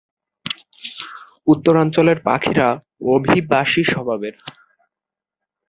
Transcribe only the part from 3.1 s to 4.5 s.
অভিবাসী স্বভাবের।